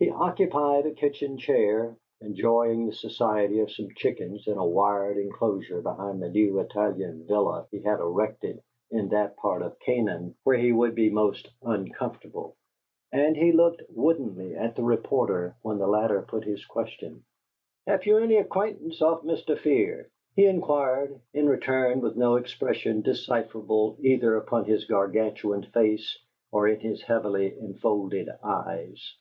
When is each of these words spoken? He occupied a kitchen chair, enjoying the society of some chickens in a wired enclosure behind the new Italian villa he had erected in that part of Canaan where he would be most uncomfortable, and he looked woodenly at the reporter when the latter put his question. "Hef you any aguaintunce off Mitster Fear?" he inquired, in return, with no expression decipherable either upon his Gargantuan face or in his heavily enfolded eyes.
He 0.00 0.10
occupied 0.10 0.86
a 0.86 0.92
kitchen 0.94 1.38
chair, 1.38 1.96
enjoying 2.20 2.86
the 2.86 2.92
society 2.92 3.58
of 3.58 3.72
some 3.72 3.88
chickens 3.96 4.46
in 4.46 4.56
a 4.56 4.64
wired 4.64 5.18
enclosure 5.18 5.82
behind 5.82 6.22
the 6.22 6.28
new 6.30 6.60
Italian 6.60 7.24
villa 7.26 7.66
he 7.72 7.80
had 7.80 7.98
erected 7.98 8.62
in 8.92 9.08
that 9.08 9.36
part 9.36 9.60
of 9.60 9.76
Canaan 9.80 10.36
where 10.44 10.56
he 10.56 10.70
would 10.70 10.94
be 10.94 11.10
most 11.10 11.50
uncomfortable, 11.62 12.54
and 13.10 13.36
he 13.36 13.50
looked 13.50 13.82
woodenly 13.90 14.54
at 14.54 14.76
the 14.76 14.84
reporter 14.84 15.56
when 15.62 15.78
the 15.78 15.88
latter 15.88 16.22
put 16.22 16.44
his 16.44 16.64
question. 16.64 17.24
"Hef 17.88 18.06
you 18.06 18.18
any 18.18 18.40
aguaintunce 18.40 19.02
off 19.02 19.22
Mitster 19.24 19.58
Fear?" 19.58 20.08
he 20.36 20.46
inquired, 20.46 21.20
in 21.34 21.48
return, 21.48 22.00
with 22.00 22.16
no 22.16 22.36
expression 22.36 23.02
decipherable 23.02 23.96
either 23.98 24.36
upon 24.36 24.64
his 24.66 24.84
Gargantuan 24.84 25.64
face 25.64 26.20
or 26.52 26.68
in 26.68 26.78
his 26.78 27.02
heavily 27.02 27.58
enfolded 27.58 28.28
eyes. 28.44 29.16